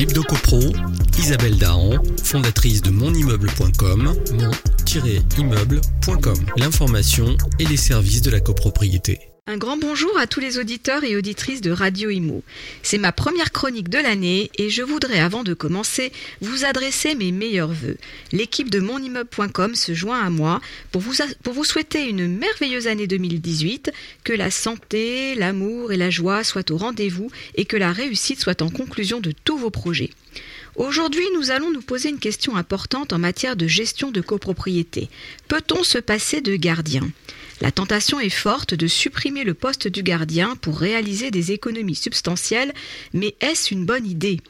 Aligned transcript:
L'Hebdo-Copro, 0.00 0.60
Isabelle 1.18 1.58
Dahan, 1.58 1.90
fondatrice 2.24 2.80
de 2.80 2.88
monimmeuble.com, 2.88 4.14
mon-immeuble.com. 4.32 6.38
L'information 6.56 7.36
et 7.58 7.66
les 7.66 7.76
services 7.76 8.22
de 8.22 8.30
la 8.30 8.40
copropriété. 8.40 9.29
Un 9.50 9.56
grand 9.56 9.76
bonjour 9.76 10.16
à 10.16 10.28
tous 10.28 10.38
les 10.38 10.60
auditeurs 10.60 11.02
et 11.02 11.16
auditrices 11.16 11.60
de 11.60 11.72
Radio 11.72 12.08
Imo. 12.08 12.44
C'est 12.84 12.98
ma 12.98 13.10
première 13.10 13.50
chronique 13.50 13.88
de 13.88 13.98
l'année 13.98 14.48
et 14.56 14.70
je 14.70 14.80
voudrais 14.84 15.18
avant 15.18 15.42
de 15.42 15.54
commencer 15.54 16.12
vous 16.40 16.64
adresser 16.64 17.16
mes 17.16 17.32
meilleurs 17.32 17.72
voeux. 17.72 17.96
L'équipe 18.30 18.70
de 18.70 18.78
monimmeuble.com 18.78 19.74
se 19.74 19.92
joint 19.92 20.24
à 20.24 20.30
moi 20.30 20.60
pour 20.92 21.02
vous, 21.02 21.14
pour 21.42 21.52
vous 21.52 21.64
souhaiter 21.64 22.08
une 22.08 22.28
merveilleuse 22.28 22.86
année 22.86 23.08
2018, 23.08 23.90
que 24.22 24.32
la 24.32 24.52
santé, 24.52 25.34
l'amour 25.34 25.90
et 25.90 25.96
la 25.96 26.10
joie 26.10 26.44
soient 26.44 26.70
au 26.70 26.76
rendez-vous 26.76 27.32
et 27.56 27.64
que 27.64 27.76
la 27.76 27.90
réussite 27.90 28.38
soit 28.38 28.62
en 28.62 28.70
conclusion 28.70 29.18
de 29.18 29.32
tous 29.32 29.58
vos 29.58 29.70
projets. 29.70 30.10
Aujourd'hui, 30.76 31.26
nous 31.34 31.50
allons 31.50 31.72
nous 31.72 31.82
poser 31.82 32.10
une 32.10 32.20
question 32.20 32.54
importante 32.54 33.12
en 33.12 33.18
matière 33.18 33.56
de 33.56 33.66
gestion 33.66 34.12
de 34.12 34.20
copropriété. 34.20 35.08
Peut-on 35.48 35.82
se 35.82 35.98
passer 35.98 36.40
de 36.40 36.54
gardien? 36.54 37.10
La 37.60 37.70
tentation 37.70 38.20
est 38.20 38.30
forte 38.30 38.74
de 38.74 38.86
supprimer 38.86 39.44
le 39.44 39.54
poste 39.54 39.86
du 39.86 40.02
gardien 40.02 40.56
pour 40.56 40.78
réaliser 40.78 41.30
des 41.30 41.52
économies 41.52 41.94
substantielles, 41.94 42.72
mais 43.12 43.34
est-ce 43.40 43.74
une 43.74 43.84
bonne 43.84 44.06
idée? 44.06 44.40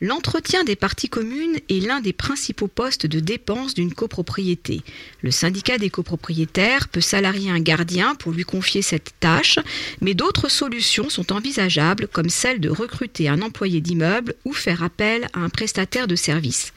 L'entretien 0.00 0.64
des 0.64 0.74
parties 0.74 1.08
communes 1.08 1.58
est 1.68 1.84
l'un 1.84 2.00
des 2.00 2.12
principaux 2.12 2.66
postes 2.66 3.06
de 3.06 3.20
dépenses 3.20 3.74
d'une 3.74 3.94
copropriété. 3.94 4.82
Le 5.22 5.30
syndicat 5.30 5.78
des 5.78 5.88
copropriétaires 5.88 6.88
peut 6.88 7.00
salarier 7.00 7.50
un 7.50 7.60
gardien 7.60 8.16
pour 8.16 8.32
lui 8.32 8.42
confier 8.42 8.82
cette 8.82 9.12
tâche, 9.20 9.60
mais 10.00 10.14
d'autres 10.14 10.50
solutions 10.50 11.08
sont 11.08 11.32
envisageables 11.32 12.08
comme 12.08 12.28
celle 12.28 12.60
de 12.60 12.70
recruter 12.70 13.28
un 13.28 13.40
employé 13.40 13.80
d'immeuble 13.80 14.34
ou 14.44 14.52
faire 14.52 14.82
appel 14.82 15.28
à 15.32 15.38
un 15.38 15.48
prestataire 15.48 16.08
de 16.08 16.16
service. 16.16 16.72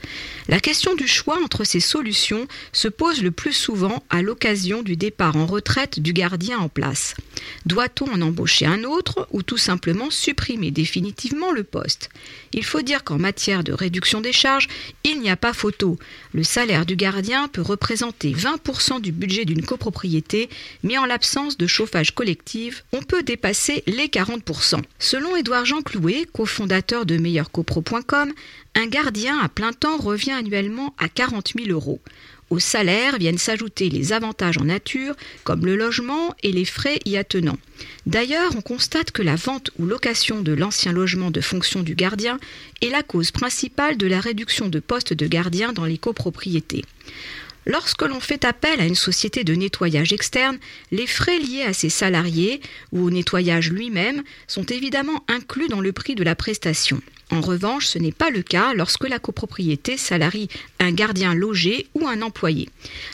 La 0.47 0.59
question 0.59 0.93
du 0.93 1.07
choix 1.07 1.39
entre 1.43 1.63
ces 1.63 1.79
solutions 1.79 2.47
se 2.71 2.87
pose 2.87 3.23
le 3.23 3.31
plus 3.31 3.53
souvent 3.53 4.03
à 4.11 4.21
l'occasion 4.21 4.83
du 4.83 4.95
départ 4.95 5.35
en 5.37 5.47
retraite 5.47 5.99
du 5.99 6.13
gardien 6.13 6.59
en 6.59 6.69
place. 6.69 7.15
Doit-on 7.65 8.11
en 8.11 8.21
embaucher 8.21 8.67
un 8.67 8.83
autre 8.83 9.27
ou 9.31 9.41
tout 9.41 9.57
simplement 9.57 10.11
supprimer 10.11 10.69
définitivement 10.69 11.51
le 11.51 11.63
poste? 11.63 12.09
Qu'en 13.07 13.17
matière 13.17 13.63
de 13.63 13.71
réduction 13.71 14.19
des 14.19 14.33
charges, 14.33 14.67
il 15.05 15.21
n'y 15.21 15.29
a 15.29 15.37
pas 15.37 15.53
photo. 15.53 15.97
Le 16.33 16.43
salaire 16.43 16.85
du 16.85 16.97
gardien 16.97 17.47
peut 17.47 17.61
représenter 17.61 18.33
20% 18.33 18.99
du 18.99 19.13
budget 19.13 19.45
d'une 19.45 19.65
copropriété, 19.65 20.49
mais 20.83 20.97
en 20.97 21.05
l'absence 21.05 21.57
de 21.57 21.67
chauffage 21.67 22.13
collectif, 22.13 22.83
on 22.91 23.01
peut 23.01 23.23
dépasser 23.23 23.81
les 23.87 24.07
40%. 24.07 24.81
Selon 24.99 25.37
Édouard 25.37 25.65
Jean 25.65 25.81
Clouet, 25.81 26.25
cofondateur 26.33 27.05
de 27.05 27.17
meilleurcopro.com, 27.17 28.33
un 28.75 28.87
gardien 28.87 29.39
à 29.39 29.47
plein 29.47 29.71
temps 29.71 29.97
revient 29.97 30.31
annuellement 30.31 30.93
à 30.97 31.07
40 31.07 31.53
000 31.57 31.69
euros. 31.69 32.01
Au 32.49 32.59
salaire 32.59 33.17
viennent 33.17 33.37
s'ajouter 33.37 33.89
les 33.89 34.13
avantages 34.13 34.57
en 34.57 34.63
nature, 34.63 35.15
comme 35.43 35.65
le 35.65 35.75
logement 35.75 36.33
et 36.43 36.51
les 36.51 36.63
frais 36.63 36.99
y 37.05 37.17
attenants. 37.17 37.57
D'ailleurs, 38.05 38.55
on 38.55 38.61
constate 38.61 39.11
que 39.11 39.21
la 39.21 39.35
vente 39.35 39.71
ou 39.79 39.85
location 39.85 40.41
de 40.41 40.53
l'ancien 40.53 40.93
logement 40.93 41.29
de 41.29 41.41
fonction 41.41 41.83
du 41.83 41.93
gardien 41.93 42.39
est 42.81 42.89
la 42.89 43.03
cause 43.03 43.31
principale 43.31 43.97
de 43.97 44.07
la 44.07 44.21
réduction 44.21 44.69
de 44.69 44.79
postes 44.79 45.13
de 45.13 45.27
gardien 45.27 45.73
dans 45.73 45.85
les 45.85 45.97
copropriétés. 45.97 46.85
Lorsque 47.65 48.03
l'on 48.03 48.21
fait 48.21 48.45
appel 48.45 48.79
à 48.79 48.85
une 48.85 48.95
société 48.95 49.43
de 49.43 49.53
nettoyage 49.53 50.13
externe, 50.13 50.57
les 50.91 51.05
frais 51.05 51.37
liés 51.37 51.63
à 51.63 51.73
ses 51.73 51.89
salariés 51.89 52.61
ou 52.93 53.03
au 53.03 53.09
nettoyage 53.09 53.71
lui-même 53.71 54.23
sont 54.47 54.63
évidemment 54.63 55.25
inclus 55.27 55.67
dans 55.67 55.81
le 55.81 55.91
prix 55.91 56.15
de 56.15 56.23
la 56.23 56.33
prestation. 56.33 57.01
En 57.29 57.41
revanche, 57.41 57.87
ce 57.87 57.99
n'est 57.99 58.13
pas 58.13 58.29
le 58.29 58.41
cas 58.41 58.73
lorsque 58.73 59.07
la 59.07 59.19
copropriété 59.19 59.97
salarie 59.97 60.47
un 60.79 60.91
gardien 60.91 61.33
logé 61.33 61.87
ou 61.93 62.07
un 62.07 62.21
employé. 62.21 62.69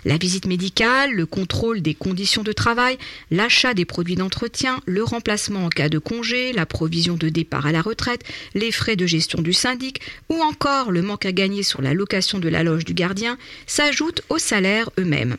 La 0.06 0.18
visite 0.18 0.46
médicale, 0.46 1.14
le 1.14 1.26
contrôle 1.26 1.82
des 1.82 1.96
conditions 1.96 2.44
de 2.44 2.52
travail, 2.52 3.00
l'achat 3.32 3.74
des 3.74 3.86
produits 3.86 4.16
d'entretien, 4.16 4.82
le 4.86 5.04
remplacement 5.04 5.66
en 5.66 5.70
cas 5.70 5.90
de 5.90 5.98
congé, 5.98 6.54
la 6.54 6.68
provision 6.68 7.16
de 7.16 7.30
départ 7.30 7.66
à 7.66 7.72
la 7.72 7.82
retraite, 7.82 8.24
les 8.54 8.72
frais 8.72 8.96
de 8.96 9.08
gestion 9.08 9.42
du 9.42 9.54
syndic 9.54 10.02
ou 10.30 10.36
encore 10.44 10.92
le 10.92 11.02
manque 11.02 11.26
à 11.26 11.32
gagner 11.32 11.64
sur 11.64 11.82
la 11.82 11.96
location 11.96 12.38
de 12.38 12.50
la 12.50 12.62
loge 12.62 12.86
du 12.86 12.94
gardien 12.94 13.38
s'ajoutent 13.66 14.22
aux 14.30 14.38
salaires 14.38 14.92
eux-mêmes. 15.00 15.38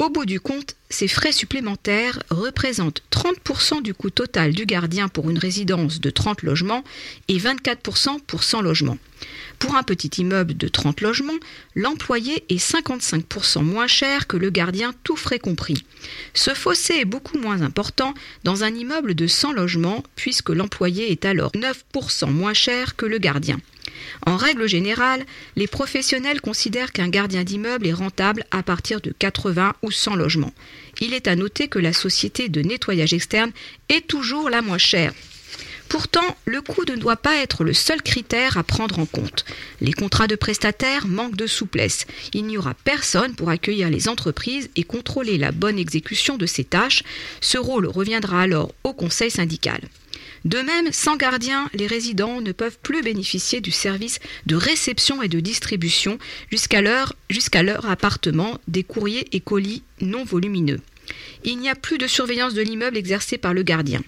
Au 0.00 0.08
bout 0.08 0.24
du 0.24 0.40
compte, 0.40 0.76
ces 0.88 1.08
frais 1.08 1.30
supplémentaires 1.30 2.22
représentent 2.30 3.02
30% 3.12 3.82
du 3.82 3.92
coût 3.92 4.08
total 4.08 4.54
du 4.54 4.64
gardien 4.64 5.08
pour 5.08 5.28
une 5.28 5.36
résidence 5.36 6.00
de 6.00 6.08
30 6.08 6.42
logements 6.42 6.84
et 7.28 7.36
24% 7.36 8.18
pour 8.26 8.42
100 8.42 8.62
logements. 8.62 8.96
Pour 9.58 9.76
un 9.76 9.82
petit 9.82 10.08
immeuble 10.22 10.56
de 10.56 10.68
30 10.68 11.02
logements, 11.02 11.38
l'employé 11.74 12.46
est 12.48 12.56
55% 12.56 13.62
moins 13.62 13.86
cher 13.86 14.26
que 14.26 14.38
le 14.38 14.48
gardien, 14.48 14.94
tout 15.04 15.16
frais 15.16 15.38
compris. 15.38 15.84
Ce 16.32 16.54
fossé 16.54 16.94
est 16.94 17.04
beaucoup 17.04 17.36
moins 17.36 17.60
important 17.60 18.14
dans 18.42 18.64
un 18.64 18.74
immeuble 18.74 19.14
de 19.14 19.26
100 19.26 19.52
logements 19.52 20.02
puisque 20.16 20.48
l'employé 20.48 21.12
est 21.12 21.26
alors 21.26 21.52
9% 21.52 22.30
moins 22.30 22.54
cher 22.54 22.96
que 22.96 23.04
le 23.04 23.18
gardien. 23.18 23.58
En 24.26 24.36
règle 24.36 24.68
générale, 24.68 25.24
les 25.56 25.66
professionnels 25.66 26.40
considèrent 26.40 26.92
qu'un 26.92 27.08
gardien 27.08 27.44
d'immeuble 27.44 27.86
est 27.86 27.92
rentable 27.92 28.44
à 28.50 28.62
partir 28.62 29.00
de 29.00 29.12
80 29.18 29.74
ou 29.82 29.90
100 29.90 30.16
logements. 30.16 30.54
Il 31.00 31.14
est 31.14 31.28
à 31.28 31.36
noter 31.36 31.68
que 31.68 31.78
la 31.78 31.92
société 31.92 32.48
de 32.48 32.62
nettoyage 32.62 33.12
externe 33.12 33.52
est 33.88 34.06
toujours 34.06 34.50
la 34.50 34.62
moins 34.62 34.78
chère. 34.78 35.12
Pourtant, 35.90 36.36
le 36.44 36.62
coût 36.62 36.84
ne 36.88 36.94
doit 36.94 37.16
pas 37.16 37.42
être 37.42 37.64
le 37.64 37.72
seul 37.72 38.00
critère 38.00 38.56
à 38.56 38.62
prendre 38.62 39.00
en 39.00 39.06
compte. 39.06 39.44
Les 39.80 39.92
contrats 39.92 40.28
de 40.28 40.36
prestataires 40.36 41.08
manquent 41.08 41.34
de 41.34 41.48
souplesse. 41.48 42.06
Il 42.32 42.46
n'y 42.46 42.56
aura 42.56 42.74
personne 42.74 43.34
pour 43.34 43.50
accueillir 43.50 43.90
les 43.90 44.08
entreprises 44.08 44.70
et 44.76 44.84
contrôler 44.84 45.36
la 45.36 45.50
bonne 45.50 45.80
exécution 45.80 46.36
de 46.36 46.46
ces 46.46 46.62
tâches. 46.62 47.02
Ce 47.40 47.58
rôle 47.58 47.88
reviendra 47.88 48.40
alors 48.40 48.72
au 48.84 48.92
conseil 48.92 49.32
syndical. 49.32 49.80
De 50.44 50.58
même, 50.58 50.90
sans 50.92 51.16
gardien, 51.16 51.68
les 51.74 51.86
résidents 51.86 52.40
ne 52.40 52.52
peuvent 52.52 52.78
plus 52.82 53.02
bénéficier 53.02 53.60
du 53.60 53.70
service 53.70 54.20
de 54.46 54.56
réception 54.56 55.22
et 55.22 55.28
de 55.28 55.40
distribution 55.40 56.18
jusqu'à 56.50 56.80
leur, 56.80 57.14
appartement 57.88 58.58
des 58.66 58.82
courriers 58.82 59.28
et 59.32 59.40
colis 59.40 59.82
non 60.00 60.24
volumineux. 60.24 60.80
Il 61.44 61.58
n'y 61.58 61.68
a 61.68 61.74
plus 61.74 61.98
de 61.98 62.06
surveillance 62.06 62.54
de 62.54 62.62
l'immeuble 62.62 62.96
exercée 62.96 63.36
par 63.36 63.52
le 63.52 63.62
gardien. 63.62 64.02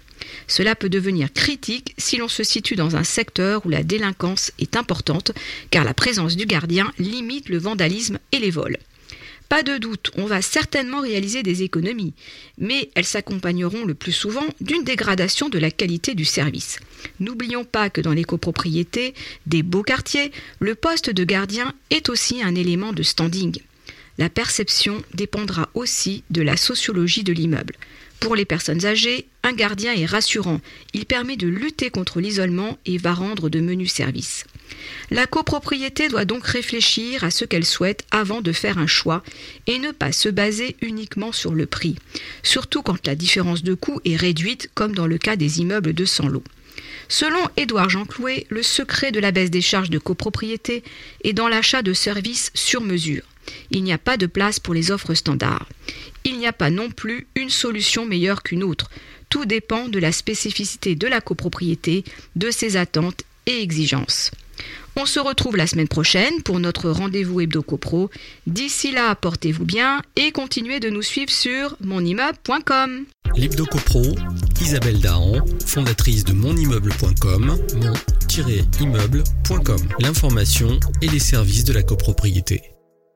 Cela 0.46 0.74
peut 0.74 0.88
devenir 0.88 1.32
critique 1.32 1.94
si 1.98 2.16
l'on 2.16 2.28
se 2.28 2.44
situe 2.44 2.76
dans 2.76 2.96
un 2.96 3.04
secteur 3.04 3.66
où 3.66 3.68
la 3.68 3.82
délinquance 3.82 4.52
est 4.58 4.76
importante, 4.76 5.32
car 5.70 5.84
la 5.84 5.94
présence 5.94 6.36
du 6.36 6.46
gardien 6.46 6.92
limite 6.98 7.48
le 7.48 7.58
vandalisme 7.58 8.18
et 8.30 8.38
les 8.38 8.50
vols. 8.50 8.78
Pas 9.52 9.62
de 9.62 9.76
doute, 9.76 10.12
on 10.16 10.24
va 10.24 10.40
certainement 10.40 11.02
réaliser 11.02 11.42
des 11.42 11.62
économies, 11.62 12.14
mais 12.56 12.88
elles 12.94 13.04
s'accompagneront 13.04 13.84
le 13.84 13.92
plus 13.92 14.10
souvent 14.10 14.46
d'une 14.62 14.82
dégradation 14.82 15.50
de 15.50 15.58
la 15.58 15.70
qualité 15.70 16.14
du 16.14 16.24
service. 16.24 16.78
N'oublions 17.20 17.66
pas 17.66 17.90
que 17.90 18.00
dans 18.00 18.14
les 18.14 18.24
copropriétés 18.24 19.12
des 19.44 19.62
beaux 19.62 19.82
quartiers, 19.82 20.32
le 20.58 20.74
poste 20.74 21.10
de 21.10 21.22
gardien 21.24 21.74
est 21.90 22.08
aussi 22.08 22.42
un 22.42 22.54
élément 22.54 22.94
de 22.94 23.02
standing. 23.02 23.58
La 24.16 24.30
perception 24.30 25.02
dépendra 25.12 25.68
aussi 25.74 26.24
de 26.30 26.40
la 26.40 26.56
sociologie 26.56 27.22
de 27.22 27.34
l'immeuble. 27.34 27.76
Pour 28.20 28.36
les 28.36 28.46
personnes 28.46 28.86
âgées, 28.86 29.26
un 29.42 29.52
gardien 29.52 29.92
est 29.92 30.06
rassurant. 30.06 30.62
Il 30.94 31.04
permet 31.04 31.36
de 31.36 31.46
lutter 31.46 31.90
contre 31.90 32.20
l'isolement 32.20 32.78
et 32.86 32.96
va 32.96 33.12
rendre 33.12 33.50
de 33.50 33.60
menus 33.60 33.92
services. 33.92 34.46
La 35.10 35.26
copropriété 35.26 36.08
doit 36.08 36.24
donc 36.24 36.46
réfléchir 36.46 37.24
à 37.24 37.30
ce 37.30 37.44
qu'elle 37.44 37.64
souhaite 37.64 38.04
avant 38.10 38.40
de 38.40 38.52
faire 38.52 38.78
un 38.78 38.86
choix 38.86 39.22
et 39.66 39.78
ne 39.78 39.90
pas 39.90 40.12
se 40.12 40.28
baser 40.28 40.76
uniquement 40.80 41.32
sur 41.32 41.54
le 41.54 41.66
prix, 41.66 41.96
surtout 42.42 42.82
quand 42.82 43.06
la 43.06 43.14
différence 43.14 43.62
de 43.62 43.74
coût 43.74 44.00
est 44.04 44.16
réduite 44.16 44.70
comme 44.74 44.94
dans 44.94 45.06
le 45.06 45.18
cas 45.18 45.36
des 45.36 45.60
immeubles 45.60 45.92
de 45.92 46.04
100 46.04 46.28
lots. 46.28 46.44
Selon 47.08 47.40
Édouard 47.56 47.90
Jean 47.90 48.04
Clouet, 48.06 48.46
le 48.48 48.62
secret 48.62 49.12
de 49.12 49.20
la 49.20 49.32
baisse 49.32 49.50
des 49.50 49.60
charges 49.60 49.90
de 49.90 49.98
copropriété 49.98 50.82
est 51.24 51.34
dans 51.34 51.48
l'achat 51.48 51.82
de 51.82 51.92
services 51.92 52.50
sur 52.54 52.80
mesure. 52.80 53.22
Il 53.70 53.82
n'y 53.82 53.92
a 53.92 53.98
pas 53.98 54.16
de 54.16 54.26
place 54.26 54.60
pour 54.60 54.72
les 54.72 54.90
offres 54.90 55.14
standards. 55.14 55.68
Il 56.24 56.38
n'y 56.38 56.46
a 56.46 56.52
pas 56.52 56.70
non 56.70 56.90
plus 56.90 57.26
une 57.34 57.50
solution 57.50 58.06
meilleure 58.06 58.42
qu'une 58.42 58.62
autre. 58.62 58.90
Tout 59.28 59.44
dépend 59.44 59.88
de 59.88 59.98
la 59.98 60.12
spécificité 60.12 60.94
de 60.94 61.06
la 61.06 61.20
copropriété, 61.20 62.04
de 62.36 62.50
ses 62.50 62.76
attentes 62.76 63.24
et 63.46 63.60
exigences. 63.60 64.30
On 64.96 65.06
se 65.06 65.20
retrouve 65.20 65.56
la 65.56 65.66
semaine 65.66 65.88
prochaine 65.88 66.42
pour 66.42 66.60
notre 66.60 66.90
rendez-vous 66.90 67.40
Hebdo 67.40 67.62
Copro. 67.62 68.10
D'ici 68.46 68.92
là, 68.92 69.14
portez-vous 69.14 69.64
bien 69.64 70.02
et 70.16 70.32
continuez 70.32 70.80
de 70.80 70.90
nous 70.90 71.02
suivre 71.02 71.30
sur 71.30 71.76
monimmeuble.com. 71.80 73.06
L'Hebdo 73.36 73.64
Copro, 73.64 74.02
Isabelle 74.60 75.00
Dahan, 75.00 75.42
fondatrice 75.64 76.24
de 76.24 76.34
monimmeuble.com, 76.34 77.56
mon-immeuble.com. 77.76 79.80
L'information 80.00 80.78
et 81.00 81.08
les 81.08 81.18
services 81.18 81.64
de 81.64 81.72
la 81.72 81.82
copropriété. 81.82 82.71